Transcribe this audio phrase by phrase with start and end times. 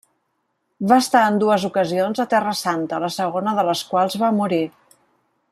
[0.91, 4.63] Va estar en dues ocasions a Terra Santa, la segona de les quals va morir.